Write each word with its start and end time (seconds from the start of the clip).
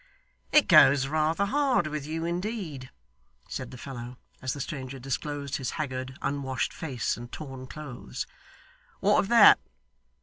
'It 0.51 0.67
goes 0.67 1.05
rather 1.07 1.45
hard 1.45 1.85
with 1.85 2.07
you, 2.07 2.25
indeed,' 2.25 2.89
said 3.47 3.69
the 3.69 3.77
fellow, 3.77 4.17
as 4.41 4.53
the 4.53 4.59
stranger 4.59 4.97
disclosed 4.97 5.57
his 5.57 5.69
haggard 5.77 6.17
unwashed 6.23 6.73
face, 6.73 7.15
and 7.17 7.31
torn 7.31 7.67
clothes. 7.67 8.25
'What 8.99 9.19
of 9.19 9.27
that? 9.27 9.59